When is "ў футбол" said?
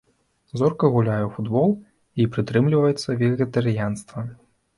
1.25-1.69